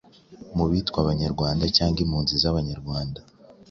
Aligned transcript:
mu 0.57 0.65
bitwa 0.71 0.99
Banyarwanda 1.07 1.65
cyangwa 1.77 1.99
impunzi 2.05 2.33
z’Abanyarwanda 2.41 3.19